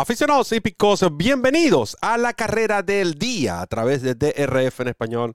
Aficionados 0.00 0.52
hípicos, 0.52 1.04
bienvenidos 1.16 1.96
a 2.00 2.18
la 2.18 2.32
carrera 2.32 2.84
del 2.84 3.14
día 3.14 3.60
a 3.60 3.66
través 3.66 4.00
de 4.00 4.14
DRF 4.14 4.78
en 4.78 4.86
español, 4.86 5.34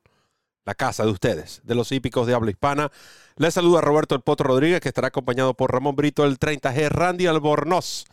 la 0.63 0.73
casa 0.73 1.03
de 1.03 1.11
ustedes, 1.11 1.59
de 1.65 1.75
los 1.75 1.91
hípicos 1.91 2.27
de 2.27 2.33
habla 2.33 2.49
hispana. 2.49 2.89
Les 3.35 3.53
saluda 3.53 3.81
Roberto 3.81 4.15
El 4.15 4.21
Potro 4.21 4.47
Rodríguez, 4.47 4.79
que 4.79 4.87
estará 4.87 5.09
acompañado 5.09 5.53
por 5.53 5.73
Ramón 5.73 5.97
Brito, 5.97 6.23
el 6.23 6.39
30G, 6.39 6.87
Randy 6.87 7.27
Albornoz, 7.27 8.05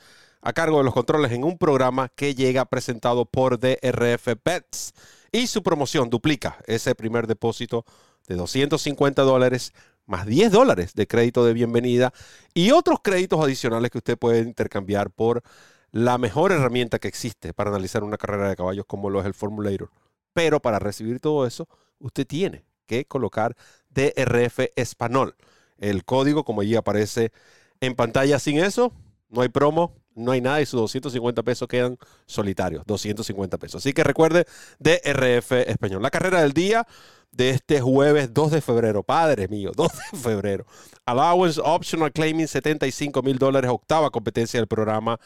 a 0.43 0.53
cargo 0.53 0.79
de 0.79 0.85
los 0.85 0.93
controles 0.93 1.31
en 1.31 1.45
un 1.45 1.57
programa 1.57 2.09
que 2.09 2.35
llega 2.35 2.65
presentado 2.65 3.27
por 3.27 3.61
DRF 3.61 4.31
Bets. 4.45 4.93
Y 5.31 5.47
su 5.47 5.63
promoción 5.63 6.11
duplica 6.11 6.59
ese 6.67 6.97
primer 6.97 7.29
depósito 7.29 7.85
de 8.27 8.35
250 8.35 9.23
dólares 9.23 9.73
más 10.05 10.27
10 10.27 10.51
dólares 10.51 10.95
de 10.95 11.07
crédito 11.07 11.45
de 11.45 11.53
bienvenida 11.53 12.13
y 12.55 12.73
otros 12.73 12.99
créditos 13.05 13.41
adicionales 13.41 13.93
que 13.93 13.99
usted 13.99 14.19
puede 14.19 14.41
intercambiar 14.41 15.11
por 15.11 15.45
la 15.93 16.19
mejor 16.19 16.53
herramienta 16.53 16.99
que 16.99 17.09
existe 17.09 17.53
para 17.53 17.71
analizar 17.71 18.05
una 18.05 18.17
carrera 18.17 18.49
de 18.49 18.57
caballos 18.57 18.87
como 18.87 19.11
lo 19.11 19.21
es 19.21 19.27
el 19.27 19.35
Formulator. 19.35 19.91
Pero 20.33 20.61
para 20.61 20.79
recibir 20.79 21.21
todo 21.21 21.47
eso, 21.47 21.69
usted 21.99 22.27
tiene 22.27 22.65
que 22.87 23.05
colocar 23.05 23.57
DRF 23.91 24.71
Español. 24.77 25.35
El 25.79 26.05
código, 26.05 26.45
como 26.45 26.61
allí 26.61 26.77
aparece 26.77 27.33
en 27.81 27.95
pantalla, 27.95 28.39
sin 28.39 28.59
eso, 28.59 28.93
no 29.29 29.43
hay 29.43 29.49
promo, 29.49 29.97
no 30.15 30.33
hay 30.33 30.41
nada 30.41 30.61
y 30.61 30.67
sus 30.67 30.81
250 30.81 31.43
pesos 31.43 31.69
quedan 31.69 31.99
solitarios, 32.27 32.85
250 32.87 33.59
pesos. 33.59 33.83
Así 33.83 33.93
que 33.93 34.05
recuerde 34.05 34.45
DRF 34.79 35.53
Español. 35.53 36.03
La 36.03 36.11
carrera 36.11 36.43
del 36.43 36.53
día 36.53 36.87
de 37.33 37.51
este 37.51 37.81
jueves 37.81 38.35
2 38.35 38.51
de 38.51 38.61
febrero, 38.61 39.03
padre 39.03 39.49
mío, 39.49 39.73
2 39.77 39.89
de 40.13 40.19
febrero. 40.19 40.67
Allowance 41.07 41.61
Optional 41.65 42.13
Claiming 42.13 42.49
75 42.49 43.23
mil 43.23 43.39
dólares, 43.39 43.71
octava 43.71 44.11
competencia 44.11 44.61
del 44.61 44.67
programa 44.67 45.19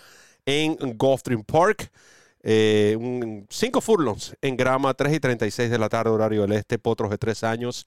en 0.46 0.76
Gulfstream 0.96 1.44
Park. 1.44 1.90
Eh, 2.42 3.44
cinco 3.48 3.80
furlongs 3.80 4.36
en 4.42 4.56
grama, 4.56 4.92
3 4.92 5.14
y 5.14 5.20
36 5.20 5.70
de 5.70 5.78
la 5.78 5.88
tarde, 5.88 6.10
horario 6.10 6.42
del 6.42 6.52
este, 6.52 6.78
potros 6.78 7.10
de 7.10 7.19
tres 7.19 7.42
años. 7.42 7.86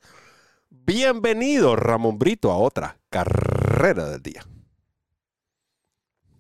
Bienvenido, 0.70 1.76
Ramón 1.76 2.18
Brito, 2.18 2.52
a 2.52 2.58
otra 2.58 2.98
carrera 3.10 4.10
del 4.10 4.22
día. 4.22 4.42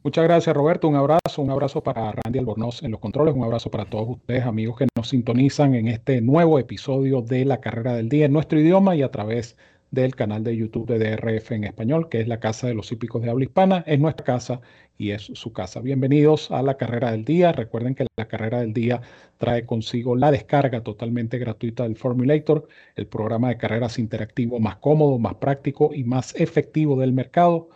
Muchas 0.03 0.23
gracias, 0.23 0.55
Roberto. 0.55 0.88
Un 0.88 0.95
abrazo, 0.95 1.42
un 1.42 1.52
abrazo 1.52 1.83
para 1.83 2.11
Randy 2.11 2.39
Albornoz 2.39 2.81
en 2.81 2.92
los 2.92 2.99
controles, 2.99 3.36
un 3.36 3.44
abrazo 3.44 3.70
para 3.70 3.86
todos 3.86 4.09
ustedes, 4.09 4.45
amigos 4.45 4.77
que 4.77 4.88
nos 4.95 5.09
sintonizan 5.09 5.75
en 5.75 5.88
este 5.88 6.22
nuevo 6.22 6.59
episodio 6.59 7.22
de 7.22 7.45
la 7.45 7.59
carrera 7.59 7.94
del 7.94 8.09
día 8.09 8.25
en 8.25 8.33
nuestro 8.33 8.59
idioma 8.59 8.95
y 8.95 9.03
a 9.03 9.11
través 9.11 9.58
del 9.91 10.16
canal 10.16 10.43
de 10.43 10.55
YouTube 10.55 10.88
de 10.88 10.99
DRF 10.99 11.52
en 11.52 11.63
español, 11.63 12.09
que 12.09 12.21
es 12.21 12.27
la 12.27 12.39
Casa 12.39 12.67
de 12.67 12.73
los 12.73 12.91
Hípicos 12.91 13.21
de 13.21 13.30
Habla 13.30 13.45
Hispana. 13.45 13.83
Es 13.88 13.99
nuestra 13.99 14.25
casa 14.25 14.61
y 14.97 15.11
es 15.11 15.23
su 15.33 15.53
casa. 15.53 15.80
Bienvenidos 15.80 16.52
a 16.52 16.61
la 16.61 16.77
carrera 16.77 17.11
del 17.11 17.23
día. 17.23 17.52
Recuerden 17.52 17.95
que 17.95 18.08
la 18.17 18.27
carrera 18.27 18.59
del 18.59 18.73
día 18.73 19.02
trae 19.38 19.65
consigo 19.65 20.15
la 20.15 20.31
descarga 20.31 20.81
totalmente 20.81 21.38
gratuita 21.38 21.83
del 21.83 21.95
Formulator, 21.95 22.67
el 22.95 23.08
programa 23.08 23.49
de 23.49 23.58
carreras 23.58 23.99
interactivo 23.99 24.59
más 24.59 24.77
cómodo, 24.77 25.19
más 25.19 25.35
práctico 25.35 25.91
y 25.93 26.03
más 26.03 26.35
efectivo 26.35 26.99
del 26.99 27.13
mercado 27.13 27.69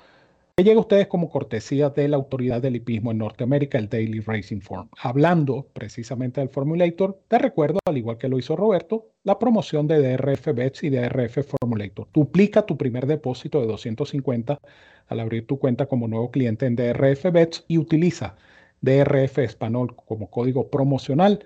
que 0.55 0.63
llega 0.63 0.77
a 0.77 0.81
ustedes 0.81 1.07
como 1.07 1.30
cortesía 1.30 1.89
de 1.89 2.07
la 2.07 2.17
autoridad 2.17 2.61
del 2.61 2.75
hipismo 2.75 3.11
en 3.11 3.19
Norteamérica, 3.19 3.77
el 3.77 3.89
Daily 3.89 4.19
Racing 4.19 4.61
Form. 4.61 4.89
Hablando 5.02 5.67
precisamente 5.73 6.41
del 6.41 6.49
Formulator, 6.49 7.19
te 7.27 7.38
recuerdo, 7.38 7.80
al 7.85 7.97
igual 7.97 8.17
que 8.17 8.27
lo 8.27 8.38
hizo 8.38 8.55
Roberto, 8.55 9.09
la 9.23 9.39
promoción 9.39 9.88
de 9.88 10.02
DRF 10.02 10.53
Bets 10.53 10.83
y 10.83 10.89
DRF 10.89 11.39
Formulator. 11.45 12.07
Duplica 12.13 12.66
tu 12.66 12.77
primer 12.77 13.07
depósito 13.07 13.61
de 13.61 13.67
250 13.67 14.57
al 15.07 15.19
abrir 15.19 15.45
tu 15.47 15.59
cuenta 15.59 15.85
como 15.88 16.07
nuevo 16.07 16.31
cliente 16.31 16.66
en 16.66 16.75
DRF 16.75 17.31
Bets 17.31 17.66
y 17.67 17.77
utiliza 17.77 18.35
DRF 18.81 19.39
Español 19.39 19.95
como 19.95 20.29
código 20.29 20.69
promocional 20.69 21.45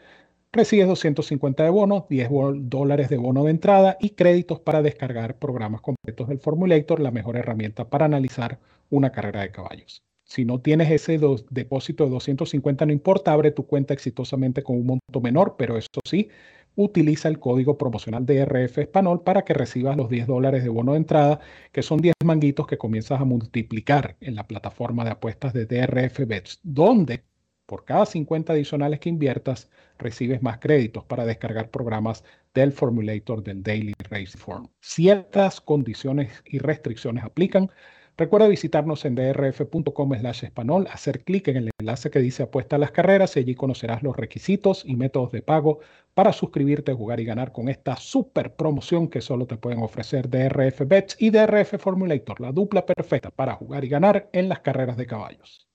Recibes 0.56 0.88
250 0.88 1.64
de 1.66 1.70
bono, 1.70 2.08
10 2.10 2.30
dólares 2.70 3.10
de 3.10 3.18
bono 3.18 3.44
de 3.44 3.52
entrada 3.52 3.98
y 4.00 4.12
créditos 4.12 4.62
para 4.62 4.82
descargar 4.82 5.38
programas 5.38 5.82
completos 5.82 6.30
del 6.30 6.40
Formulator, 6.40 7.02
la 7.02 7.12
mejor 7.12 7.36
herramienta 7.36 7.90
para 7.90 8.06
analizar 8.06 8.58
una 8.90 9.12
carrera 9.12 9.42
de 9.42 9.52
caballos. 9.52 10.04
Si 10.24 10.44
no 10.44 10.60
tienes 10.60 10.90
ese 10.90 11.20
depósito 11.50 12.06
de 12.06 12.10
250, 12.10 12.86
no 12.86 12.92
importa, 12.92 13.32
abre 13.32 13.52
tu 13.52 13.68
cuenta 13.68 13.94
exitosamente 13.94 14.64
con 14.64 14.78
un 14.78 14.86
monto 14.88 15.22
menor, 15.22 15.56
pero 15.58 15.78
eso 15.78 15.88
sí, 16.04 16.30
utiliza 16.76 17.30
el 17.30 17.40
código 17.40 17.78
promocional 17.78 18.26
de 18.26 18.40
RF 18.40 18.80
Español 18.80 19.22
para 19.24 19.44
que 19.44 19.54
recibas 19.54 19.96
los 19.96 20.10
10 20.10 20.28
dólares 20.28 20.64
de 20.64 20.70
bono 20.70 20.94
de 20.94 20.98
entrada, 20.98 21.40
que 21.72 21.84
son 21.84 22.00
10 22.00 22.16
manguitos 22.26 22.68
que 22.68 22.78
comienzas 22.78 23.22
a 23.22 23.26
multiplicar 23.26 24.18
en 24.20 24.36
la 24.36 24.48
plataforma 24.48 25.04
de 25.04 25.12
apuestas 25.12 25.54
de 25.54 25.66
DRF 25.66 26.26
Bets, 26.26 26.60
donde 26.64 27.24
por 27.66 27.84
cada 27.86 28.06
50 28.06 28.54
adicionales 28.54 29.00
que 29.00 29.10
inviertas, 29.10 29.70
recibes 29.98 30.42
más 30.42 30.60
créditos 30.60 31.04
para 31.06 31.26
descargar 31.26 31.70
programas 31.70 32.24
del 32.54 32.72
Formulator 32.72 33.44
del 33.44 33.64
Daily 33.64 33.94
Race 34.10 34.38
Form. 34.38 34.68
Ciertas 34.82 35.62
condiciones 35.62 36.44
y 36.46 36.60
restricciones 36.60 37.24
aplican. 37.24 37.72
Recuerda 38.18 38.48
visitarnos 38.48 39.04
en 39.04 39.16
drf.com 39.16 40.14
español, 40.14 40.88
hacer 40.92 41.24
clic 41.24 41.50
en 41.50 41.58
el 41.58 41.70
enlace 41.78 42.10
que 42.10 42.20
dice 42.20 42.44
apuesta 42.44 42.78
a 42.78 42.80
las 42.80 42.92
carreras 42.92 43.36
y 43.36 43.42
allí 43.42 43.56
conocerás 43.56 44.04
los 44.04 44.16
requisitos 44.16 44.84
y 44.86 44.96
métodos 44.96 45.32
de 45.32 45.42
pago 45.42 45.80
para 46.14 46.32
suscribirte, 46.32 46.94
jugar 46.94 47.20
y 47.20 47.26
ganar 47.26 47.52
con 47.52 47.68
esta 47.68 47.98
super 47.98 48.56
promoción 48.56 49.10
que 49.10 49.22
solo 49.22 49.48
te 49.48 49.58
pueden 49.58 49.84
ofrecer 49.84 50.30
DRF 50.30 50.88
Bets 50.88 51.18
y 51.20 51.30
DRF 51.30 51.78
Formulator, 51.78 52.40
la 52.40 52.52
dupla 52.52 52.86
perfecta 52.86 53.32
para 53.32 53.56
jugar 53.56 53.84
y 53.84 53.90
ganar 53.90 54.30
en 54.32 54.48
las 54.48 54.60
carreras 54.60 54.96
de 54.96 55.08
caballos 55.08 55.68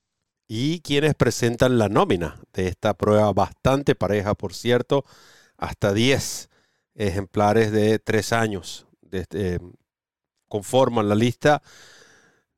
y 0.53 0.81
quienes 0.81 1.15
presentan 1.15 1.77
la 1.77 1.87
nómina 1.87 2.41
de 2.51 2.67
esta 2.67 2.93
prueba 2.93 3.31
bastante 3.31 3.95
pareja, 3.95 4.35
por 4.35 4.53
cierto, 4.53 5.05
hasta 5.55 5.93
10 5.93 6.49
ejemplares 6.93 7.71
de 7.71 7.99
3 7.99 8.33
años 8.33 8.85
este, 9.13 9.61
conforman 10.49 11.07
la 11.07 11.15
lista. 11.15 11.61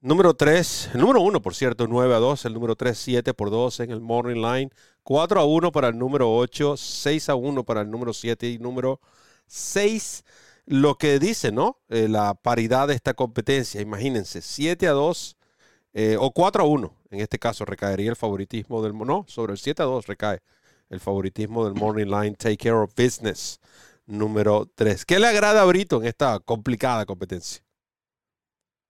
Número 0.04 0.34
3, 0.34 0.90
el 0.96 1.00
número 1.00 1.22
1, 1.22 1.42
por 1.42 1.56
cierto, 1.56 1.88
9 1.88 2.14
a 2.14 2.18
2, 2.18 2.44
el 2.44 2.54
número 2.54 2.76
3, 2.76 2.98
7 2.98 3.34
por 3.34 3.50
2 3.50 3.80
en 3.80 3.92
el 3.92 4.02
Morning 4.02 4.42
Line, 4.42 4.70
4 5.04 5.40
a 5.40 5.46
1 5.46 5.72
para 5.72 5.88
el 5.88 5.98
número 5.98 6.30
8, 6.36 6.76
6 6.76 7.30
a 7.30 7.36
1 7.36 7.64
para 7.64 7.80
el 7.80 7.90
número 7.90 8.12
7 8.12 8.50
y 8.50 8.58
número 8.58 9.00
6, 9.48 10.26
lo 10.66 10.96
que 10.98 11.20
dice, 11.20 11.54
¿no? 11.54 11.80
Eh, 11.88 12.10
la 12.10 12.34
paridad 12.34 12.90
de 12.90 12.96
esta 12.96 13.14
competencia, 13.14 13.80
imagínense, 13.80 14.42
7 14.42 14.90
a 14.90 14.92
2 14.92 15.38
eh, 15.94 16.18
o 16.20 16.32
4 16.32 16.64
a 16.64 16.68
1 16.68 16.94
en 17.12 17.22
este 17.22 17.40
caso 17.40 17.64
recaería 17.64 18.10
el 18.10 18.18
favoritismo 18.18 18.84
del 18.84 18.98
no, 18.98 19.24
sobre 19.30 19.54
el 19.54 19.58
7 19.58 19.84
a 19.84 19.86
2 19.86 20.08
recae 20.08 20.42
el 20.90 21.00
favoritismo 21.00 21.64
del 21.64 21.76
Morning 21.76 22.08
Line 22.08 22.36
Take 22.36 22.58
Care 22.58 22.76
of 22.76 22.94
Business 22.94 23.62
número 24.06 24.70
3. 24.76 25.06
¿Qué 25.06 25.18
le 25.20 25.28
agrada 25.28 25.62
a 25.62 25.66
Brito 25.66 26.02
en 26.02 26.08
esta 26.08 26.40
complicada 26.40 27.06
competencia? 27.06 27.64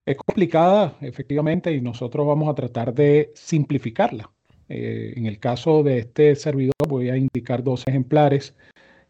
Es 0.06 0.18
complicada, 0.18 0.98
efectivamente, 1.02 1.72
y 1.72 1.80
nosotros 1.80 2.28
vamos 2.28 2.50
a 2.50 2.56
tratar 2.56 2.94
de 2.94 3.32
simplificarla. 3.36 4.30
Eh, 4.68 5.14
en 5.16 5.26
el 5.28 5.40
caso 5.40 5.84
de 5.84 6.00
este 6.00 6.36
servidor 6.36 6.74
voy 6.88 7.10
a 7.10 7.16
indicar 7.18 7.64
dos 7.64 7.84
ejemplares. 7.88 8.56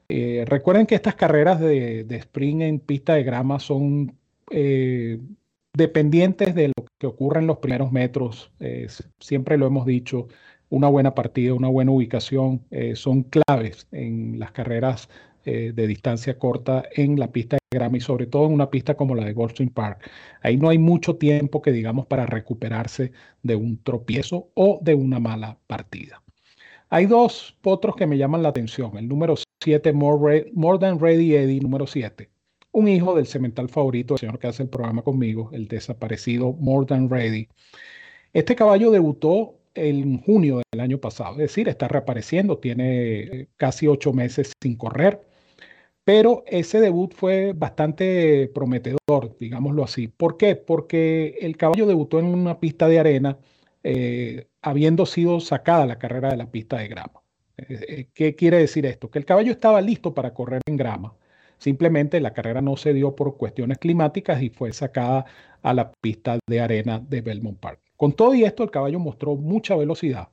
Eh, 0.09 0.45
recuerden 0.47 0.85
que 0.85 0.95
estas 0.95 1.15
carreras 1.15 1.59
de, 1.59 2.03
de, 2.03 2.15
sprint 2.17 2.61
en 2.61 2.79
pista 2.79 3.15
de 3.15 3.23
grama 3.23 3.59
son 3.59 4.15
eh, 4.51 5.19
dependientes 5.73 6.53
de 6.53 6.67
lo 6.67 6.85
que 6.99 7.07
ocurre 7.07 7.39
en 7.39 7.47
los 7.47 7.57
primeros 7.57 7.91
metros, 7.91 8.51
siempre 9.19 9.57
lo 9.57 9.65
hemos 9.65 9.85
dicho, 9.87 10.27
una 10.73 10.87
buena 10.87 11.13
partida, 11.13 11.53
una 11.53 11.67
buena 11.67 11.91
ubicación 11.91 12.65
eh, 12.71 12.95
son 12.95 13.21
claves 13.23 13.87
en 13.91 14.39
las 14.39 14.53
carreras 14.53 15.07
eh, 15.45 15.71
de 15.71 15.85
distancia 15.85 16.39
corta 16.39 16.83
en 16.95 17.19
la 17.19 17.31
pista 17.31 17.57
de 17.57 17.77
grama 17.77 17.97
y 17.97 18.01
sobre 18.01 18.25
todo 18.25 18.47
en 18.47 18.53
una 18.53 18.71
pista 18.71 18.95
como 18.95 19.13
la 19.13 19.23
de 19.23 19.33
Goldstream 19.33 19.69
Park. 19.69 20.09
Ahí 20.41 20.57
no 20.57 20.69
hay 20.69 20.79
mucho 20.79 21.17
tiempo 21.17 21.61
que 21.61 21.71
digamos 21.71 22.07
para 22.07 22.25
recuperarse 22.25 23.11
de 23.43 23.55
un 23.55 23.83
tropiezo 23.83 24.49
o 24.55 24.79
de 24.81 24.95
una 24.95 25.19
mala 25.19 25.59
partida. 25.67 26.23
Hay 26.89 27.05
dos 27.05 27.55
potros 27.61 27.95
que 27.95 28.07
me 28.07 28.17
llaman 28.17 28.41
la 28.41 28.49
atención. 28.49 28.97
El 28.97 29.07
número 29.07 29.35
7, 29.63 29.93
More, 29.93 30.49
More 30.55 30.79
Than 30.79 30.99
Ready 30.99 31.35
Eddie, 31.35 31.61
número 31.61 31.85
7 31.85 32.29
un 32.71 32.87
hijo 32.87 33.13
del 33.13 33.27
cemental 33.27 33.69
favorito, 33.69 34.15
el 34.15 34.19
señor 34.21 34.39
que 34.39 34.47
hace 34.47 34.63
el 34.63 34.69
programa 34.69 35.03
conmigo, 35.03 35.51
el 35.53 35.67
desaparecido 35.67 36.53
More 36.53 36.87
Than 36.87 37.07
Ready. 37.07 37.47
Este 38.33 38.55
caballo 38.55 38.89
debutó 38.89 39.59
en 39.75 40.21
junio 40.21 40.61
del 40.71 40.81
año 40.81 40.99
pasado, 40.99 41.33
es 41.33 41.37
decir, 41.39 41.69
está 41.69 41.87
reapareciendo, 41.87 42.57
tiene 42.57 43.19
eh, 43.21 43.47
casi 43.57 43.87
ocho 43.87 44.13
meses 44.13 44.53
sin 44.61 44.75
correr, 44.75 45.21
pero 46.03 46.43
ese 46.47 46.79
debut 46.81 47.13
fue 47.13 47.53
bastante 47.53 48.51
prometedor, 48.53 49.37
digámoslo 49.39 49.83
así. 49.83 50.07
¿Por 50.09 50.37
qué? 50.37 50.55
Porque 50.55 51.37
el 51.41 51.55
caballo 51.57 51.85
debutó 51.85 52.19
en 52.19 52.25
una 52.25 52.59
pista 52.59 52.87
de 52.87 52.99
arena, 52.99 53.37
eh, 53.83 54.47
habiendo 54.61 55.05
sido 55.05 55.39
sacada 55.39 55.85
la 55.85 55.99
carrera 55.99 56.29
de 56.29 56.37
la 56.37 56.51
pista 56.51 56.77
de 56.79 56.87
grama. 56.89 57.21
Eh, 57.57 58.09
¿Qué 58.13 58.35
quiere 58.35 58.57
decir 58.57 58.85
esto? 58.85 59.09
Que 59.09 59.19
el 59.19 59.25
caballo 59.25 59.51
estaba 59.51 59.81
listo 59.81 60.13
para 60.13 60.33
correr 60.33 60.61
en 60.67 60.77
grama, 60.77 61.15
Simplemente 61.63 62.19
la 62.19 62.33
carrera 62.33 62.59
no 62.59 62.75
se 62.75 62.93
dio 62.93 63.15
por 63.15 63.37
cuestiones 63.37 63.77
climáticas 63.77 64.41
y 64.41 64.49
fue 64.49 64.73
sacada 64.73 65.23
a 65.61 65.73
la 65.73 65.93
pista 65.93 66.37
de 66.45 66.59
arena 66.59 66.99
de 66.99 67.21
Belmont 67.21 67.57
Park. 67.57 67.79
Con 67.95 68.11
todo 68.11 68.33
y 68.33 68.43
esto, 68.43 68.63
el 68.63 68.69
caballo 68.69 68.99
mostró 68.99 69.37
mucha 69.37 69.73
velocidad 69.77 70.27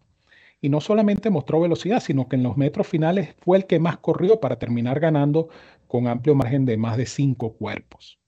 y 0.61 0.69
no 0.71 0.81
solamente 0.81 1.31
mostró 1.31 1.61
velocidad, 1.61 2.01
sino 2.01 2.29
que 2.29 2.35
en 2.35 2.43
los 2.43 2.57
metros 2.57 2.89
finales 2.89 3.37
fue 3.39 3.59
el 3.59 3.67
que 3.67 3.79
más 3.79 3.99
corrió 3.99 4.41
para 4.41 4.59
terminar 4.59 4.99
ganando 4.99 5.51
con 5.87 6.09
amplio 6.09 6.35
margen 6.35 6.65
de 6.65 6.77
más 6.77 6.97
de 6.97 7.07
cinco 7.07 7.53
cuerpos. 7.53 8.19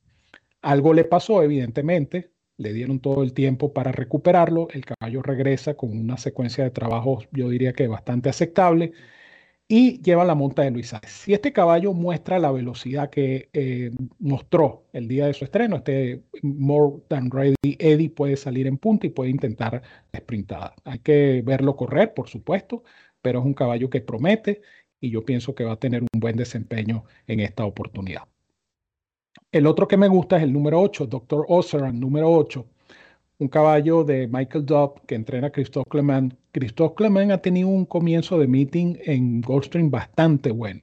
Algo 0.60 0.94
le 0.94 1.02
pasó, 1.02 1.42
evidentemente, 1.42 2.30
le 2.56 2.72
dieron 2.72 3.00
todo 3.00 3.24
el 3.24 3.32
tiempo 3.32 3.72
para 3.72 3.90
recuperarlo, 3.90 4.68
el 4.70 4.84
caballo 4.84 5.22
regresa 5.22 5.74
con 5.74 5.90
una 5.90 6.18
secuencia 6.18 6.62
de 6.62 6.70
trabajos, 6.70 7.28
yo 7.32 7.48
diría 7.48 7.72
que 7.72 7.88
bastante 7.88 8.28
aceptable, 8.28 8.92
y 9.72 10.02
lleva 10.02 10.22
la 10.26 10.34
monta 10.34 10.60
de 10.60 10.70
Luis 10.70 10.94
Si 11.06 11.32
este 11.32 11.50
caballo 11.50 11.94
muestra 11.94 12.38
la 12.38 12.52
velocidad 12.52 13.08
que 13.08 13.48
eh, 13.54 13.90
mostró 14.18 14.84
el 14.92 15.08
día 15.08 15.28
de 15.28 15.32
su 15.32 15.46
estreno, 15.46 15.76
este 15.76 16.24
More 16.42 16.96
Than 17.08 17.30
Ready 17.30 17.54
Eddie 17.78 18.10
puede 18.10 18.36
salir 18.36 18.66
en 18.66 18.76
punta 18.76 19.06
y 19.06 19.10
puede 19.10 19.30
intentar 19.30 19.82
sprintada. 20.14 20.74
Hay 20.84 20.98
que 20.98 21.40
verlo 21.42 21.74
correr, 21.74 22.12
por 22.12 22.28
supuesto, 22.28 22.84
pero 23.22 23.38
es 23.38 23.46
un 23.46 23.54
caballo 23.54 23.88
que 23.88 24.02
promete 24.02 24.60
y 25.00 25.08
yo 25.08 25.24
pienso 25.24 25.54
que 25.54 25.64
va 25.64 25.72
a 25.72 25.80
tener 25.80 26.02
un 26.02 26.20
buen 26.20 26.36
desempeño 26.36 27.04
en 27.26 27.40
esta 27.40 27.64
oportunidad. 27.64 28.24
El 29.50 29.66
otro 29.66 29.88
que 29.88 29.96
me 29.96 30.08
gusta 30.08 30.36
es 30.36 30.42
el 30.42 30.52
número 30.52 30.82
8, 30.82 31.06
Dr. 31.06 31.46
Oseran, 31.48 31.98
número 31.98 32.30
8 32.30 32.66
un 33.42 33.48
caballo 33.48 34.04
de 34.04 34.28
Michael 34.28 34.64
Dubb 34.64 35.04
que 35.06 35.16
entrena 35.16 35.48
a 35.48 35.50
Christophe 35.50 35.90
Clement. 35.90 36.32
Christophe 36.52 36.94
Clement 36.94 37.32
ha 37.32 37.38
tenido 37.38 37.68
un 37.68 37.86
comienzo 37.86 38.38
de 38.38 38.46
meeting 38.46 38.96
en 39.04 39.40
Goldstream 39.40 39.90
bastante 39.90 40.52
bueno. 40.52 40.80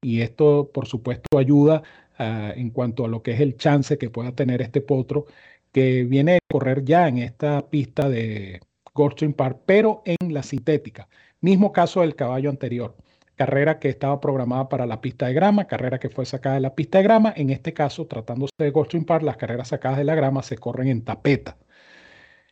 Y 0.00 0.20
esto, 0.22 0.70
por 0.72 0.86
supuesto, 0.86 1.36
ayuda 1.36 1.82
ah, 2.18 2.52
en 2.54 2.70
cuanto 2.70 3.04
a 3.04 3.08
lo 3.08 3.22
que 3.22 3.32
es 3.32 3.40
el 3.40 3.56
chance 3.56 3.98
que 3.98 4.08
pueda 4.08 4.32
tener 4.32 4.62
este 4.62 4.80
potro 4.80 5.26
que 5.72 6.04
viene 6.04 6.36
a 6.36 6.38
correr 6.48 6.84
ya 6.84 7.08
en 7.08 7.18
esta 7.18 7.68
pista 7.68 8.08
de 8.08 8.60
Goldstream 8.94 9.34
Park, 9.34 9.60
pero 9.66 10.02
en 10.04 10.32
la 10.32 10.42
sintética. 10.42 11.08
Mismo 11.40 11.72
caso 11.72 12.02
del 12.02 12.14
caballo 12.14 12.50
anterior. 12.50 12.96
Carrera 13.34 13.78
que 13.78 13.88
estaba 13.88 14.20
programada 14.20 14.68
para 14.68 14.86
la 14.86 15.00
pista 15.00 15.26
de 15.26 15.34
grama, 15.34 15.66
carrera 15.66 15.98
que 15.98 16.10
fue 16.10 16.26
sacada 16.26 16.56
de 16.56 16.60
la 16.60 16.74
pista 16.74 16.98
de 16.98 17.04
grama. 17.04 17.32
En 17.36 17.50
este 17.50 17.72
caso, 17.72 18.06
tratándose 18.06 18.52
de 18.58 18.70
Goldstream 18.70 19.04
Park, 19.06 19.24
las 19.24 19.36
carreras 19.38 19.68
sacadas 19.68 19.98
de 19.98 20.04
la 20.04 20.14
grama 20.14 20.42
se 20.42 20.58
corren 20.58 20.88
en 20.88 21.02
tapeta. 21.04 21.56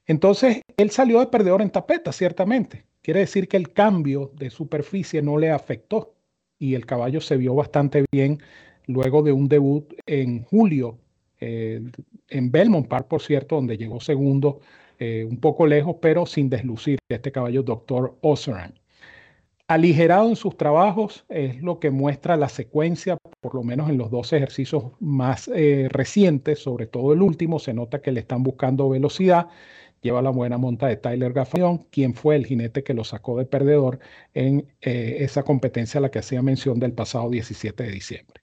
Entonces, 0.09 0.63
él 0.79 0.91
salió 0.91 1.21
de 1.21 1.27
perdedor 1.27 1.63
en 1.63 1.71
tapeta, 1.71 2.13
ciertamente. 2.13 2.87
Quiere 3.03 3.21
decir 3.21 3.47
que 3.47 3.59
el 3.59 3.73
cambio 3.73 4.33
de 4.35 4.51
superficie 4.51 5.23
no 5.23 5.37
le 5.37 5.51
afectó 5.51 6.15
y 6.59 6.75
el 6.75 6.87
caballo 6.87 7.21
se 7.21 7.37
vio 7.37 7.55
bastante 7.55 8.05
bien 8.11 8.41
luego 8.87 9.23
de 9.23 9.33
un 9.33 9.49
debut 9.49 9.93
en 10.07 10.43
julio 10.45 10.99
eh, 11.41 11.83
en 12.31 12.51
Belmont 12.51 12.89
Park, 12.89 13.07
por 13.07 13.21
cierto, 13.21 13.57
donde 13.57 13.77
llegó 13.77 14.01
segundo, 14.01 14.61
eh, 14.99 15.27
un 15.29 15.39
poco 15.39 15.67
lejos, 15.67 15.97
pero 16.01 16.25
sin 16.27 16.49
deslucir 16.49 16.99
este 17.09 17.31
caballo, 17.31 17.63
Dr. 17.63 18.17
Oseran. 18.23 18.81
Aligerado 19.69 20.31
en 20.31 20.37
sus 20.37 20.57
trabajos 20.57 21.27
es 21.29 21.63
lo 21.63 21.79
que 21.79 21.91
muestra 21.91 22.39
la 22.39 22.49
secuencia, 22.49 23.19
por 23.41 23.55
lo 23.55 23.63
menos 23.63 23.91
en 23.91 23.99
los 23.99 24.11
dos 24.11 24.33
ejercicios 24.33 24.85
más 25.01 25.51
eh, 25.55 25.89
recientes, 25.91 26.61
sobre 26.61 26.87
todo 26.87 27.13
el 27.13 27.21
último, 27.21 27.59
se 27.59 27.75
nota 27.75 28.01
que 28.01 28.11
le 28.11 28.21
están 28.21 28.43
buscando 28.43 28.89
velocidad 28.89 29.49
lleva 30.03 30.23
la 30.23 30.31
buena 30.31 30.59
monta 30.59 30.87
de 30.87 30.97
Tyler 30.97 31.33
Gaffalion, 31.33 31.79
quien 31.91 32.15
fue 32.15 32.37
el 32.37 32.47
jinete 32.47 32.83
que 32.83 32.95
lo 32.95 33.05
sacó 33.05 33.39
de 33.39 33.47
perdedor 33.47 33.99
en 34.35 34.67
eh, 34.81 35.19
esa 35.21 35.43
competencia 35.43 35.99
a 35.99 36.03
la 36.03 36.11
que 36.11 36.21
hacía 36.21 36.43
mención 36.43 36.79
del 36.81 36.93
pasado 36.93 37.31
17 37.31 37.83
de 37.83 37.91
diciembre. 37.91 38.43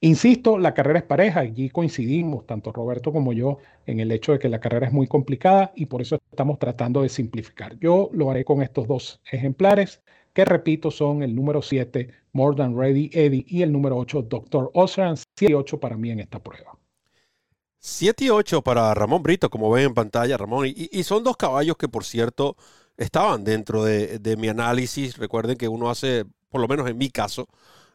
Insisto, 0.00 0.58
la 0.58 0.74
carrera 0.74 1.00
es 1.00 1.04
pareja, 1.04 1.40
allí 1.40 1.70
coincidimos, 1.70 2.46
tanto 2.46 2.70
Roberto 2.72 3.12
como 3.12 3.32
yo, 3.32 3.58
en 3.84 3.98
el 3.98 4.12
hecho 4.12 4.30
de 4.32 4.38
que 4.38 4.48
la 4.48 4.60
carrera 4.60 4.86
es 4.86 4.92
muy 4.92 5.08
complicada 5.08 5.72
y 5.74 5.86
por 5.86 6.02
eso 6.02 6.18
estamos 6.30 6.60
tratando 6.60 7.02
de 7.02 7.08
simplificar. 7.08 7.76
Yo 7.80 8.08
lo 8.12 8.30
haré 8.30 8.44
con 8.44 8.62
estos 8.62 8.86
dos 8.86 9.20
ejemplares, 9.30 10.00
que 10.32 10.44
repito 10.44 10.92
son 10.92 11.24
el 11.24 11.34
número 11.34 11.62
7, 11.62 12.10
More 12.32 12.56
Than 12.56 12.78
Ready 12.78 13.10
Eddie, 13.12 13.44
y 13.48 13.62
el 13.62 13.72
número 13.72 13.96
8, 13.96 14.22
Dr. 14.22 14.70
Osran, 14.74 15.16
7 15.16 15.52
y 15.52 15.54
8 15.54 15.80
para 15.80 15.96
mí 15.96 16.12
en 16.12 16.20
esta 16.20 16.38
prueba. 16.40 16.78
7 17.80 18.24
y 18.24 18.30
8 18.30 18.62
para 18.62 18.92
Ramón 18.94 19.22
Brito, 19.22 19.50
como 19.50 19.70
ven 19.70 19.86
en 19.86 19.94
pantalla, 19.94 20.36
Ramón. 20.36 20.66
Y, 20.66 21.02
son 21.04 21.24
dos 21.24 21.36
caballos 21.36 21.76
que, 21.76 21.88
por 21.88 22.04
cierto, 22.04 22.56
estaban 22.96 23.44
dentro 23.44 23.84
de, 23.84 24.36
mi 24.38 24.48
análisis. 24.48 25.16
Recuerden 25.16 25.56
que 25.56 25.68
uno 25.68 25.90
hace, 25.90 26.24
por 26.48 26.60
lo 26.60 26.68
menos 26.68 26.88
en 26.88 26.98
mi 26.98 27.10
caso, 27.10 27.48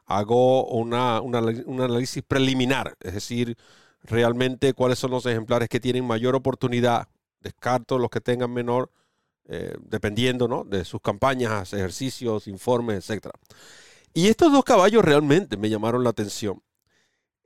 hago 0.06 0.65
una, 0.68 1.21
un 1.21 1.35
análisis 1.35 2.24
preliminar, 2.24 2.95
es 3.01 3.13
decir, 3.13 3.57
realmente 4.03 4.74
cuáles 4.74 5.00
son 5.00 5.12
los 5.12 5.25
ejemplares 5.25 5.69
que 5.69 5.80
tienen 5.80 6.06
mayor 6.06 6.35
oportunidad. 6.35 7.07
Descarto 7.41 7.97
los 8.00 8.09
que 8.09 8.21
tengan 8.21 8.53
menor, 8.53 8.89
eh, 9.45 9.75
dependiendo 9.81 10.47
¿no? 10.47 10.63
de 10.63 10.85
sus 10.85 11.01
campañas, 11.01 11.74
ejercicios, 11.74 12.47
informes, 12.47 13.09
etc. 13.09 13.27
Y 14.13 14.27
estos 14.27 14.51
dos 14.51 14.63
caballos 14.63 15.03
realmente 15.03 15.57
me 15.57 15.69
llamaron 15.69 16.03
la 16.03 16.12
atención 16.12 16.62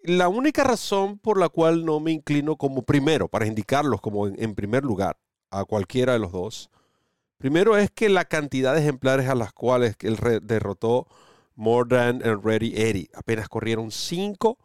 la 0.07 0.29
única 0.29 0.63
razón 0.63 1.19
por 1.19 1.37
la 1.37 1.49
cual 1.49 1.85
no 1.85 1.99
me 1.99 2.11
inclino 2.11 2.55
como 2.55 2.83
primero, 2.83 3.27
para 3.27 3.45
indicarlos 3.45 3.99
como 3.99 4.27
en, 4.27 4.55
primer 4.55 4.83
lugar 4.83 5.17
a 5.51 5.65
cualquiera 5.65 6.13
de 6.13 6.19
los 6.19 6.31
dos, 6.31 6.69
primero 7.37 7.75
es 7.77 7.91
que 7.91 8.07
la 8.07 8.23
cantidad 8.25 8.73
de 8.73 8.81
ejemplares 8.81 9.27
a 9.27 9.35
las 9.35 9.51
cuales 9.51 9.97
él 9.99 10.17
derrotó 10.43 11.07
More 11.55 11.89
Than 11.89 12.25
and 12.25 12.45
Ready 12.45 12.73
Eddie, 12.75 13.09
apenas 13.13 13.49
corrieron 13.49 13.91
cinco, 13.91 14.57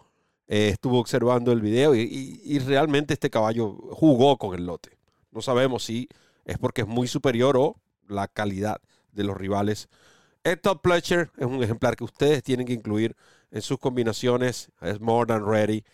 eh, 0.46 0.68
estuvo 0.68 1.00
observando 1.00 1.50
el 1.50 1.60
video 1.60 1.94
y, 1.94 2.58
realmente 2.60 3.14
este 3.14 3.30
caballo 3.30 3.72
jugó 3.90 4.36
con 4.38 4.54
el 4.54 4.66
lote. 4.66 4.96
No 5.32 5.42
sabemos 5.42 5.82
si 5.84 6.08
es 6.44 6.58
porque 6.58 6.82
es 6.82 6.86
muy 6.86 7.08
superior 7.08 7.56
o 7.56 7.80
la 8.06 8.28
calidad 8.28 8.80
de 9.12 9.24
los 9.24 9.36
rivales. 9.36 9.88
El 10.44 10.60
Top 10.60 10.82
Pletcher 10.82 11.30
es 11.36 11.46
un 11.46 11.62
ejemplar 11.62 11.96
que 11.96 12.04
ustedes 12.04 12.42
tienen 12.42 12.66
que 12.66 12.74
incluir 12.74 13.16
en 13.52 13.62
sus 13.62 13.78
combinaciones. 13.78 14.72
Es 14.80 15.00
more 15.00 15.26
than 15.26 15.46
ready. 15.46 15.84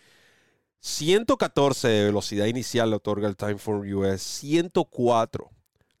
114 0.79 1.87
de 1.87 2.05
velocidad 2.05 2.45
inicial 2.45 2.89
le 2.89 2.95
otorga 2.95 3.27
el 3.27 3.35
Time 3.35 3.57
for 3.57 3.85
US. 3.85 4.21
104 4.21 5.51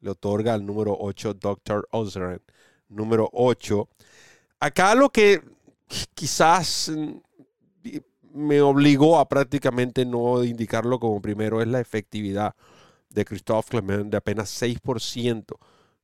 le 0.01 0.09
otorga 0.09 0.55
el 0.55 0.65
número 0.65 0.97
8 0.99 1.35
Dr. 1.35 1.87
Ozeren. 1.91 2.41
Número 2.87 3.29
8. 3.33 3.87
Acá 4.61 4.95
lo 4.95 5.09
que 5.09 5.41
quizás 6.15 6.91
me 8.33 8.61
obligó 8.61 9.19
a 9.19 9.27
prácticamente 9.27 10.05
no 10.05 10.43
indicarlo 10.43 10.99
como 10.99 11.21
primero 11.21 11.61
es 11.61 11.67
la 11.67 11.79
efectividad 11.79 12.55
de 13.09 13.25
Christophe 13.25 13.69
Clement 13.69 14.11
de 14.11 14.17
apenas 14.17 14.61
6% 14.61 15.57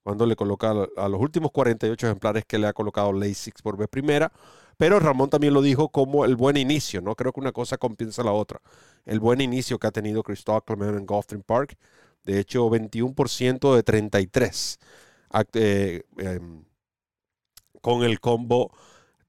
cuando 0.04 0.25
le 0.25 0.36
coloca 0.36 0.72
a 0.98 1.10
los 1.10 1.19
últimos 1.19 1.51
48 1.51 2.08
ejemplares 2.08 2.46
que 2.46 2.60
le 2.60 2.68
ha 2.68 2.74
colocado 2.74 3.12
Lasix 3.12 3.62
por 3.62 3.77
vez 3.77 3.88
primera. 3.88 4.32
Pero 4.77 5.00
Ramón 5.00 5.29
también 5.29 5.53
lo 5.53 5.62
dijo 5.62 5.89
como 5.89 6.25
el 6.25 6.36
buen 6.36 6.58
inicio, 6.58 7.01
¿no? 7.01 7.15
Creo 7.15 7.32
que 7.34 7.39
una 7.39 7.51
cosa 7.51 7.77
compensa 7.77 8.24
la 8.24 8.32
otra. 8.32 8.62
El 9.05 9.20
buen 9.20 9.41
inicio 9.41 9.79
que 9.79 9.88
ha 9.88 9.91
tenido 9.91 10.24
Christoph 10.24 10.65
Clement 10.65 10.98
en 10.98 11.05
Gulfstream 11.05 11.44
Park. 11.44 11.77
De 12.24 12.39
hecho, 12.39 12.70
21% 12.70 13.75
de 13.75 13.84
33. 13.84 14.79
Eh, 15.53 16.03
em, 16.17 16.63
con 17.82 18.03
el 18.03 18.20
combo 18.20 18.72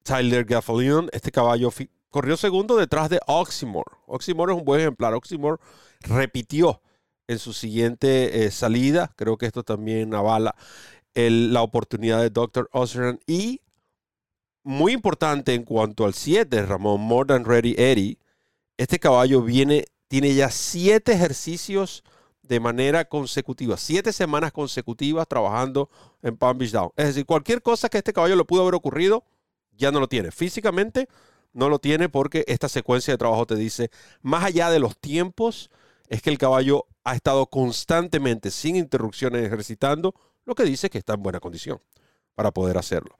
Tyler 0.02 0.44
Gaffalion. 0.44 1.08
Este 1.12 1.30
caballo 1.30 1.70
corrió 2.10 2.36
segundo 2.36 2.76
detrás 2.76 3.10
de 3.10 3.20
Oxymore. 3.26 3.90
Oxymore 4.06 4.52
es 4.52 4.58
un 4.58 4.64
buen 4.64 4.80
ejemplar. 4.80 5.14
Oxymore 5.14 5.60
repitió 6.00 6.80
en 7.28 7.38
su 7.38 7.52
siguiente 7.52 8.44
eh, 8.44 8.50
salida. 8.50 9.12
Creo 9.16 9.36
que 9.36 9.46
esto 9.46 9.62
también 9.62 10.14
avala 10.14 10.54
la 11.14 11.62
oportunidad 11.62 12.20
de 12.20 12.30
Dr. 12.30 12.68
Osran 12.72 13.20
y 13.26 13.62
muy 14.66 14.92
importante 14.92 15.54
en 15.54 15.62
cuanto 15.62 16.04
al 16.04 16.12
7, 16.12 16.66
Ramón, 16.66 17.00
More 17.00 17.28
Than 17.28 17.44
Ready 17.44 17.76
Eddie. 17.78 18.18
Este 18.76 18.98
caballo 18.98 19.40
viene, 19.40 19.84
tiene 20.08 20.34
ya 20.34 20.50
siete 20.50 21.12
ejercicios 21.12 22.02
de 22.42 22.58
manera 22.58 23.04
consecutiva, 23.04 23.76
siete 23.76 24.12
semanas 24.12 24.50
consecutivas 24.50 25.28
trabajando 25.28 25.88
en 26.20 26.36
Palm 26.36 26.58
Beach 26.58 26.72
Down. 26.72 26.90
Es 26.96 27.06
decir, 27.06 27.26
cualquier 27.26 27.62
cosa 27.62 27.88
que 27.88 27.98
este 27.98 28.12
caballo 28.12 28.34
le 28.34 28.44
pudo 28.44 28.62
haber 28.62 28.74
ocurrido, 28.74 29.24
ya 29.70 29.92
no 29.92 30.00
lo 30.00 30.08
tiene. 30.08 30.32
Físicamente 30.32 31.08
no 31.52 31.68
lo 31.68 31.78
tiene 31.78 32.08
porque 32.08 32.44
esta 32.48 32.68
secuencia 32.68 33.14
de 33.14 33.18
trabajo 33.18 33.46
te 33.46 33.54
dice, 33.54 33.92
más 34.20 34.42
allá 34.42 34.68
de 34.70 34.80
los 34.80 34.98
tiempos, 34.98 35.70
es 36.08 36.22
que 36.22 36.30
el 36.30 36.38
caballo 36.38 36.86
ha 37.04 37.14
estado 37.14 37.46
constantemente, 37.46 38.50
sin 38.50 38.74
interrupciones, 38.74 39.46
ejercitando, 39.46 40.12
lo 40.44 40.56
que 40.56 40.64
dice 40.64 40.90
que 40.90 40.98
está 40.98 41.14
en 41.14 41.22
buena 41.22 41.38
condición 41.38 41.80
para 42.34 42.50
poder 42.50 42.78
hacerlo. 42.78 43.16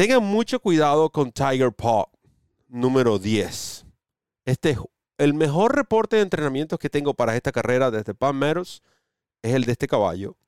Tengan 0.00 0.24
mucho 0.24 0.60
cuidado 0.60 1.10
con 1.10 1.30
Tiger 1.30 1.74
Paw 1.74 2.06
número 2.68 3.18
10. 3.18 3.84
Este 4.46 4.70
es 4.70 4.78
el 5.18 5.34
mejor 5.34 5.76
reporte 5.76 6.16
de 6.16 6.22
entrenamiento 6.22 6.78
que 6.78 6.88
tengo 6.88 7.12
para 7.12 7.36
esta 7.36 7.52
carrera 7.52 7.90
desde 7.90 8.14
Meadows 8.32 8.82
es 9.42 9.52
el 9.52 9.66
de 9.66 9.72
este 9.72 9.86
caballo. 9.86 10.38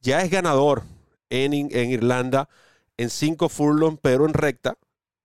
Ya 0.00 0.22
es 0.22 0.30
ganador 0.30 0.84
en, 1.28 1.52
en 1.52 1.90
Irlanda 1.90 2.48
en 2.96 3.10
5 3.10 3.50
furlong, 3.50 3.98
pero 4.00 4.24
en 4.24 4.32
recta, 4.32 4.78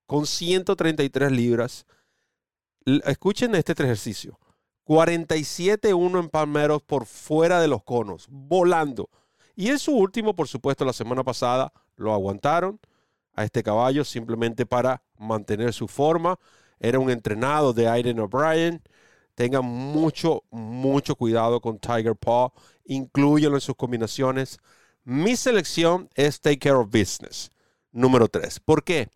con 0.07 0.25
133 0.25 1.31
libras. 1.31 1.85
Escuchen 3.05 3.55
este 3.55 3.71
ejercicio. 3.71 4.37
47-1 4.87 6.19
en 6.19 6.27
Palmeros 6.27 6.81
por 6.81 7.05
fuera 7.05 7.61
de 7.61 7.69
los 7.69 7.81
conos, 7.85 8.27
volando. 8.29 9.09
Y 9.55 9.69
en 9.69 9.79
su 9.79 9.93
último, 9.93 10.35
por 10.35 10.49
supuesto, 10.49 10.83
la 10.83 10.91
semana 10.91 11.23
pasada 11.23 11.71
lo 11.95 12.13
aguantaron 12.13 12.77
a 13.39 13.45
este 13.45 13.63
caballo 13.63 14.03
simplemente 14.03 14.65
para 14.65 15.01
mantener 15.17 15.71
su 15.73 15.87
forma. 15.87 16.37
Era 16.77 16.99
un 16.99 17.09
entrenado 17.09 17.71
de 17.71 17.87
Aiden 17.87 18.19
O'Brien. 18.19 18.81
Tengan 19.33 19.63
mucho, 19.63 20.43
mucho 20.51 21.15
cuidado 21.15 21.61
con 21.61 21.79
Tiger 21.79 22.17
Paw. 22.17 22.51
Inclúyelo 22.83 23.55
en 23.55 23.61
sus 23.61 23.75
combinaciones. 23.75 24.59
Mi 25.05 25.37
selección 25.37 26.09
es 26.15 26.41
Take 26.41 26.59
Care 26.59 26.75
of 26.75 26.87
Business, 26.87 27.49
número 27.93 28.27
3. 28.27 28.59
¿Por 28.59 28.83
qué? 28.83 29.07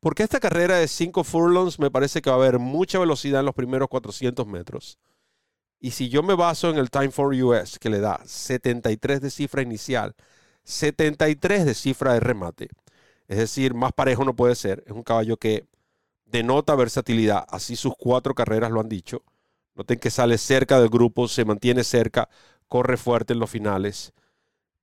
Porque 0.00 0.24
esta 0.24 0.40
carrera 0.40 0.78
de 0.78 0.88
5 0.88 1.22
furlongs 1.22 1.78
me 1.78 1.92
parece 1.92 2.20
que 2.20 2.30
va 2.30 2.36
a 2.36 2.40
haber 2.40 2.58
mucha 2.58 2.98
velocidad 2.98 3.40
en 3.40 3.46
los 3.46 3.54
primeros 3.54 3.88
400 3.88 4.48
metros. 4.48 4.98
Y 5.78 5.92
si 5.92 6.08
yo 6.08 6.24
me 6.24 6.34
baso 6.34 6.70
en 6.70 6.78
el 6.78 6.90
Time 6.90 7.12
for 7.12 7.32
US, 7.32 7.78
que 7.78 7.88
le 7.88 8.00
da 8.00 8.20
73 8.24 9.20
de 9.20 9.30
cifra 9.30 9.62
inicial, 9.62 10.16
73 10.64 11.64
de 11.64 11.74
cifra 11.74 12.14
de 12.14 12.20
remate, 12.20 12.68
es 13.28 13.38
decir, 13.38 13.74
más 13.74 13.92
parejo 13.92 14.24
no 14.24 14.36
puede 14.36 14.54
ser. 14.54 14.82
Es 14.86 14.92
un 14.92 15.02
caballo 15.02 15.36
que 15.36 15.66
denota 16.26 16.74
versatilidad. 16.74 17.46
Así 17.48 17.76
sus 17.76 17.94
cuatro 17.96 18.34
carreras 18.34 18.70
lo 18.70 18.80
han 18.80 18.88
dicho. 18.88 19.22
Noten 19.74 19.98
que 19.98 20.10
sale 20.10 20.38
cerca 20.38 20.78
del 20.78 20.88
grupo, 20.88 21.26
se 21.28 21.44
mantiene 21.44 21.84
cerca, 21.84 22.28
corre 22.68 22.96
fuerte 22.96 23.32
en 23.32 23.40
los 23.40 23.50
finales. 23.50 24.12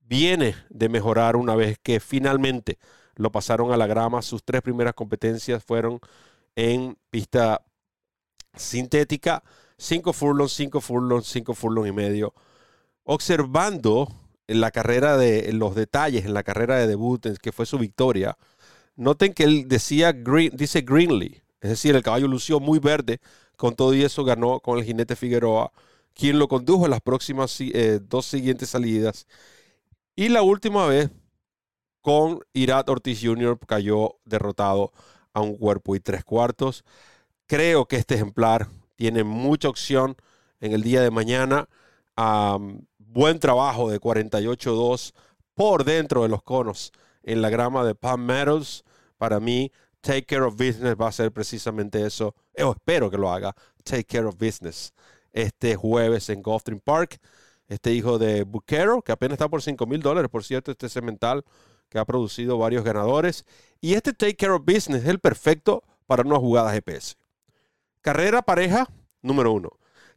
Viene 0.00 0.54
de 0.68 0.88
mejorar 0.88 1.36
una 1.36 1.54
vez 1.54 1.78
que 1.82 2.00
finalmente 2.00 2.78
lo 3.14 3.32
pasaron 3.32 3.72
a 3.72 3.76
la 3.76 3.86
grama. 3.86 4.22
Sus 4.22 4.44
tres 4.44 4.62
primeras 4.62 4.94
competencias 4.94 5.64
fueron 5.64 6.00
en 6.56 6.98
pista 7.10 7.64
sintética. 8.54 9.42
Cinco 9.78 10.12
furlongs, 10.12 10.52
cinco 10.52 10.80
furlongs, 10.80 11.26
cinco 11.26 11.54
furlongs 11.54 11.88
y 11.88 11.92
medio. 11.92 12.34
Observando 13.04 14.08
en 14.48 14.60
la 14.60 14.70
carrera 14.70 15.16
de 15.16 15.52
los 15.52 15.74
detalles, 15.74 16.24
en 16.24 16.34
la 16.34 16.42
carrera 16.42 16.76
de 16.76 16.86
debut, 16.86 17.38
que 17.40 17.52
fue 17.52 17.66
su 17.66 17.78
victoria, 17.78 18.36
noten 18.96 19.32
que 19.34 19.44
él 19.44 19.68
decía 19.68 20.12
green, 20.12 20.52
dice 20.54 20.82
Greenly, 20.82 21.42
es 21.60 21.70
decir, 21.70 21.94
el 21.94 22.02
caballo 22.02 22.28
lució 22.28 22.60
muy 22.60 22.78
verde, 22.78 23.20
con 23.56 23.74
todo 23.76 23.94
y 23.94 24.02
eso 24.02 24.24
ganó 24.24 24.60
con 24.60 24.78
el 24.78 24.84
jinete 24.84 25.16
Figueroa, 25.16 25.72
quien 26.14 26.38
lo 26.38 26.48
condujo 26.48 26.84
en 26.84 26.90
las 26.90 27.00
próximas 27.00 27.56
eh, 27.60 28.00
dos 28.02 28.26
siguientes 28.26 28.70
salidas. 28.70 29.26
Y 30.16 30.28
la 30.28 30.42
última 30.42 30.86
vez 30.86 31.10
con 32.00 32.40
Irat 32.52 32.88
Ortiz 32.88 33.20
Jr. 33.22 33.58
cayó 33.66 34.16
derrotado 34.24 34.92
a 35.32 35.40
un 35.40 35.56
cuerpo 35.56 35.96
y 35.96 36.00
tres 36.00 36.24
cuartos. 36.24 36.84
Creo 37.46 37.86
que 37.86 37.96
este 37.96 38.16
ejemplar 38.16 38.68
tiene 38.96 39.24
mucha 39.24 39.68
opción 39.68 40.16
en 40.60 40.72
el 40.72 40.82
día 40.82 41.00
de 41.00 41.10
mañana. 41.10 41.68
Buen 43.12 43.38
trabajo 43.38 43.90
de 43.90 44.00
48-2 44.00 45.12
por 45.54 45.84
dentro 45.84 46.22
de 46.22 46.28
los 46.28 46.42
conos 46.42 46.92
en 47.22 47.42
la 47.42 47.50
grama 47.50 47.84
de 47.84 47.94
Palm 47.94 48.24
Meadows. 48.24 48.84
Para 49.18 49.38
mí, 49.38 49.70
Take 50.00 50.24
Care 50.24 50.42
of 50.42 50.54
Business 50.54 50.96
va 51.00 51.08
a 51.08 51.12
ser 51.12 51.30
precisamente 51.30 52.04
eso. 52.04 52.34
Yo 52.56 52.72
espero 52.72 53.10
que 53.10 53.18
lo 53.18 53.30
haga. 53.30 53.54
Take 53.84 54.04
Care 54.04 54.26
of 54.26 54.36
Business. 54.36 54.94
Este 55.32 55.76
jueves 55.76 56.28
en 56.30 56.42
Gulfstream 56.42 56.80
Park. 56.80 57.20
Este 57.68 57.92
hijo 57.92 58.18
de 58.18 58.44
Buquero, 58.44 59.02
que 59.02 59.12
apenas 59.12 59.34
está 59.34 59.48
por 59.48 59.62
5 59.62 59.86
mil 59.86 60.02
dólares, 60.02 60.30
por 60.30 60.44
cierto, 60.44 60.70
este 60.72 60.88
cemental 60.88 61.44
que 61.88 61.98
ha 61.98 62.04
producido 62.04 62.58
varios 62.58 62.84
ganadores. 62.84 63.44
Y 63.80 63.94
este 63.94 64.12
Take 64.12 64.36
Care 64.36 64.52
of 64.52 64.64
Business 64.64 65.02
es 65.02 65.08
el 65.08 65.20
perfecto 65.20 65.84
para 66.06 66.22
una 66.22 66.38
jugada 66.38 66.72
GPS. 66.72 67.14
Carrera 68.00 68.42
pareja, 68.42 68.88
número 69.22 69.52
uno. 69.52 69.70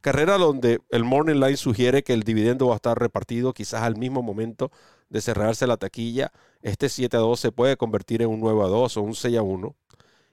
Carrera 0.06 0.38
donde 0.38 0.82
el 0.92 1.04
Morning 1.04 1.34
Line 1.34 1.58
sugiere 1.58 2.04
que 2.04 2.14
el 2.14 2.22
dividendo 2.22 2.68
va 2.68 2.74
a 2.74 2.76
estar 2.76 2.96
repartido 2.96 3.54
quizás 3.54 3.82
al 3.82 3.96
mismo 3.96 4.22
momento 4.22 4.72
de 5.10 5.20
cerrarse 5.20 5.66
la 5.66 5.78
taquilla. 5.78 6.32
Este 6.62 6.90
7 6.90 7.18
a 7.18 7.22
2 7.22 7.40
se 7.40 7.52
puede 7.52 7.76
convertir 7.76 8.22
en 8.22 8.30
un 8.30 8.40
9 8.40 8.66
a 8.66 8.68
2 8.68 8.98
o 8.98 9.02
un 9.02 9.16
6 9.16 9.36
a 9.36 9.42
1. 9.42 9.76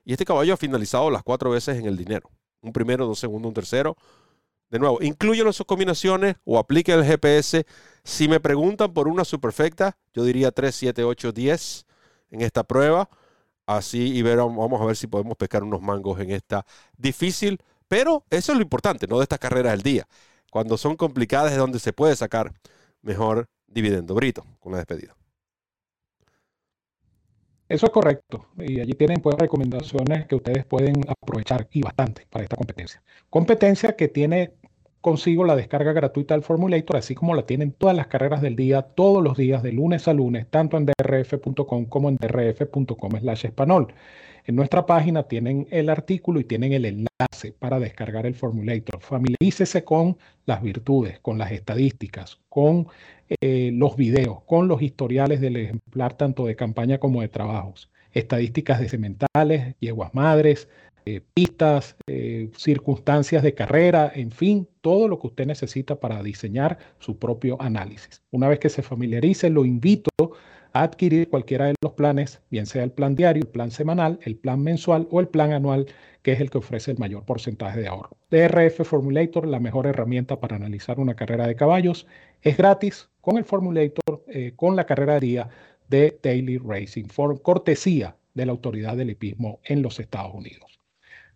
Y 0.04 0.12
este 0.12 0.26
caballo 0.26 0.52
ha 0.52 0.56
finalizado 0.58 1.10
las 1.10 1.22
cuatro 1.22 1.48
veces 1.48 1.78
en 1.78 1.86
el 1.86 1.96
dinero. 1.96 2.30
Un 2.60 2.74
primero, 2.74 3.06
dos 3.06 3.18
segundos, 3.18 3.48
un 3.48 3.54
tercero. 3.54 3.96
De 4.68 4.78
nuevo, 4.78 4.98
incluyen 5.00 5.46
en 5.46 5.54
sus 5.54 5.64
combinaciones 5.64 6.36
o 6.44 6.58
apliquen 6.58 6.98
el 6.98 7.06
GPS 7.06 7.64
si 8.04 8.28
me 8.28 8.40
preguntan 8.40 8.92
por 8.92 9.08
una 9.08 9.24
superfecta, 9.24 9.96
yo 10.12 10.22
diría 10.22 10.50
3, 10.50 10.74
7, 10.74 11.02
8, 11.02 11.32
10 11.32 11.86
en 12.30 12.42
esta 12.42 12.62
prueba. 12.62 13.08
Así 13.64 14.14
y 14.14 14.20
ver, 14.20 14.36
vamos 14.36 14.78
a 14.82 14.84
ver 14.84 14.96
si 14.96 15.06
podemos 15.06 15.34
pescar 15.38 15.62
unos 15.62 15.80
mangos 15.80 16.20
en 16.20 16.30
esta 16.30 16.66
difícil, 16.98 17.58
pero 17.92 18.24
eso 18.30 18.52
es 18.52 18.56
lo 18.56 18.62
importante, 18.62 19.06
no 19.06 19.18
de 19.18 19.24
estas 19.24 19.38
carreras 19.38 19.72
del 19.72 19.82
día. 19.82 20.06
Cuando 20.50 20.78
son 20.78 20.96
complicadas 20.96 21.52
es 21.52 21.58
donde 21.58 21.78
se 21.78 21.92
puede 21.92 22.16
sacar 22.16 22.54
mejor 23.02 23.50
dividendo. 23.66 24.14
Brito, 24.14 24.46
con 24.60 24.72
la 24.72 24.78
despedida. 24.78 25.14
Eso 27.68 27.84
es 27.84 27.92
correcto. 27.92 28.46
Y 28.56 28.80
allí 28.80 28.94
tienen 28.94 29.20
pues 29.20 29.36
recomendaciones 29.36 30.26
que 30.26 30.36
ustedes 30.36 30.64
pueden 30.64 31.04
aprovechar 31.06 31.68
y 31.70 31.82
bastante 31.82 32.26
para 32.30 32.44
esta 32.44 32.56
competencia. 32.56 33.02
Competencia 33.28 33.94
que 33.94 34.08
tiene 34.08 34.54
consigo 35.02 35.44
la 35.44 35.54
descarga 35.54 35.92
gratuita 35.92 36.32
del 36.32 36.44
Formulator, 36.44 36.96
así 36.96 37.14
como 37.14 37.34
la 37.34 37.44
tienen 37.44 37.72
todas 37.72 37.94
las 37.94 38.06
carreras 38.06 38.40
del 38.40 38.56
día, 38.56 38.80
todos 38.80 39.22
los 39.22 39.36
días, 39.36 39.62
de 39.62 39.72
lunes 39.72 40.08
a 40.08 40.14
lunes, 40.14 40.46
tanto 40.48 40.78
en 40.78 40.86
drf.com 40.86 41.84
como 41.84 42.08
en 42.08 42.16
drf.com 42.16 43.20
slash 43.20 43.44
español. 43.44 43.92
En 44.44 44.56
nuestra 44.56 44.86
página 44.86 45.22
tienen 45.24 45.68
el 45.70 45.88
artículo 45.88 46.40
y 46.40 46.44
tienen 46.44 46.72
el 46.72 46.84
enlace 46.84 47.52
para 47.58 47.78
descargar 47.78 48.26
el 48.26 48.34
Formulator. 48.34 49.00
Familiarícese 49.00 49.84
con 49.84 50.18
las 50.46 50.62
virtudes, 50.62 51.20
con 51.20 51.38
las 51.38 51.52
estadísticas, 51.52 52.40
con 52.48 52.88
eh, 53.40 53.70
los 53.72 53.96
videos, 53.96 54.42
con 54.44 54.66
los 54.66 54.82
historiales 54.82 55.40
del 55.40 55.56
ejemplar 55.56 56.14
tanto 56.14 56.44
de 56.46 56.56
campaña 56.56 56.98
como 56.98 57.20
de 57.20 57.28
trabajos, 57.28 57.90
estadísticas 58.12 58.80
de 58.80 58.88
sementales, 58.88 59.76
yeguas 59.78 60.12
madres, 60.12 60.68
eh, 61.06 61.20
pistas, 61.34 61.96
eh, 62.06 62.50
circunstancias 62.56 63.42
de 63.42 63.54
carrera, 63.54 64.12
en 64.14 64.30
fin, 64.30 64.68
todo 64.80 65.08
lo 65.08 65.18
que 65.18 65.28
usted 65.28 65.46
necesita 65.46 65.96
para 65.98 66.22
diseñar 66.22 66.78
su 66.98 67.18
propio 67.18 67.60
análisis. 67.60 68.22
Una 68.30 68.48
vez 68.48 68.58
que 68.58 68.68
se 68.68 68.82
familiarice, 68.82 69.50
lo 69.50 69.64
invito 69.64 70.10
adquirir 70.72 71.28
cualquiera 71.28 71.66
de 71.66 71.74
los 71.82 71.92
planes, 71.92 72.40
bien 72.50 72.66
sea 72.66 72.84
el 72.84 72.92
plan 72.92 73.14
diario, 73.14 73.42
el 73.42 73.48
plan 73.48 73.70
semanal, 73.70 74.18
el 74.22 74.36
plan 74.36 74.62
mensual 74.62 75.06
o 75.10 75.20
el 75.20 75.28
plan 75.28 75.52
anual, 75.52 75.86
que 76.22 76.32
es 76.32 76.40
el 76.40 76.50
que 76.50 76.58
ofrece 76.58 76.90
el 76.90 76.98
mayor 76.98 77.24
porcentaje 77.24 77.80
de 77.80 77.88
ahorro. 77.88 78.16
DRF 78.30 78.84
Formulator, 78.84 79.46
la 79.46 79.60
mejor 79.60 79.86
herramienta 79.86 80.40
para 80.40 80.56
analizar 80.56 80.98
una 81.00 81.14
carrera 81.14 81.46
de 81.46 81.56
caballos, 81.56 82.06
es 82.42 82.56
gratis 82.56 83.08
con 83.20 83.36
el 83.38 83.44
Formulator, 83.44 84.24
eh, 84.28 84.52
con 84.56 84.76
la 84.76 84.86
carrera 84.86 85.20
de 85.20 85.44
de 85.88 86.18
Daily 86.22 86.56
Racing, 86.56 87.04
por 87.14 87.42
cortesía 87.42 88.16
de 88.32 88.46
la 88.46 88.52
autoridad 88.52 88.96
del 88.96 89.10
hipismo 89.10 89.60
en 89.64 89.82
los 89.82 90.00
Estados 90.00 90.34
Unidos. 90.34 90.80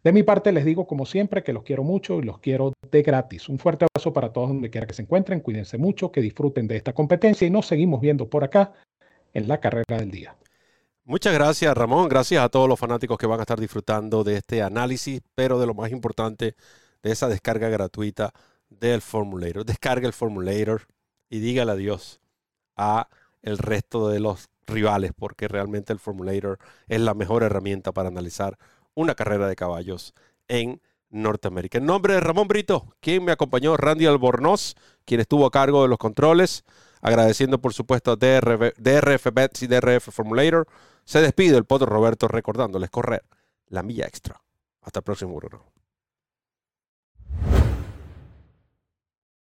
De 0.03 0.13
mi 0.13 0.23
parte 0.23 0.53
les 0.53 0.65
digo 0.65 0.87
como 0.87 1.05
siempre 1.05 1.43
que 1.43 1.53
los 1.53 1.65
quiero 1.65 1.83
mucho 1.83 2.21
y 2.21 2.23
los 2.23 2.39
quiero 2.39 2.73
de 2.93 3.03
gratis. 3.03 3.49
Un 3.49 3.59
fuerte 3.59 3.87
abrazo 3.87 4.13
para 4.13 4.33
todos 4.33 4.49
donde 4.49 4.71
quiera 4.71 4.87
que 4.87 4.95
se 4.95 5.03
encuentren. 5.03 5.41
Cuídense 5.41 5.79
mucho, 5.79 6.13
que 6.13 6.21
disfruten 6.21 6.69
de 6.69 6.77
esta 6.77 6.93
competencia 6.93 7.45
y 7.47 7.51
nos 7.51 7.67
seguimos 7.67 8.01
viendo 8.01 8.31
por 8.31 8.45
acá 8.45 8.73
en 9.37 9.49
la 9.49 9.61
carrera 9.61 9.99
del 9.99 10.11
día. 10.11 10.35
Muchas 11.05 11.35
gracias 11.35 11.77
Ramón, 11.77 12.09
gracias 12.09 12.43
a 12.43 12.49
todos 12.49 12.69
los 12.69 12.81
fanáticos 12.81 13.19
que 13.19 13.27
van 13.27 13.39
a 13.39 13.43
estar 13.43 13.61
disfrutando 13.61 14.25
de 14.25 14.39
este 14.39 14.63
análisis, 14.63 15.21
pero 15.35 15.61
de 15.61 15.67
lo 15.67 15.75
más 15.75 15.93
importante, 15.93 16.57
de 17.03 17.13
esa 17.13 17.29
descarga 17.29 17.69
gratuita 17.69 18.33
del 18.71 19.03
Formulator. 19.03 19.67
Descarga 19.67 20.07
el 20.07 20.15
Formulator 20.15 20.89
y 21.29 21.41
dígale 21.41 21.73
adiós 21.73 22.19
a 22.77 23.09
el 23.43 23.59
resto 23.59 24.09
de 24.09 24.21
los 24.21 24.49
rivales, 24.67 25.13
porque 25.15 25.49
realmente 25.49 25.93
el 25.93 25.99
Formulator 25.99 26.59
es 26.89 27.01
la 27.01 27.13
mejor 27.13 27.43
herramienta 27.43 27.93
para 27.93 28.09
analizar 28.09 28.59
una 28.95 29.15
carrera 29.15 29.47
de 29.49 29.55
caballos 29.55 30.15
en 30.49 30.81
Norteamérica. 31.11 31.77
En 31.77 31.85
nombre 31.85 32.15
de 32.15 32.21
Ramón 32.21 32.49
Brito, 32.49 32.97
quien 33.01 33.23
me 33.23 33.33
acompañó, 33.33 33.77
Randy 33.77 34.07
Albornoz, 34.07 34.75
quien 35.05 35.21
estuvo 35.21 35.45
a 35.45 35.51
cargo 35.51 35.83
de 35.83 35.89
los 35.89 35.99
controles, 35.99 36.65
agradeciendo 37.01 37.61
por 37.61 37.75
supuesto 37.75 38.13
a 38.13 38.17
DRF 38.17 39.27
Bets 39.33 39.63
y 39.63 39.67
DRF 39.67 40.11
Formulator. 40.11 40.67
Se 41.05 41.21
despide 41.21 41.57
el 41.57 41.65
potro 41.65 41.87
Roberto 41.87 42.29
recordándoles 42.29 42.91
correr 42.91 43.25
la 43.69 43.83
milla 43.83 44.07
extra. 44.07 44.41
Hasta 44.83 45.01
el 45.01 45.05
próximo, 45.05 45.35
Bruno. 45.37 45.76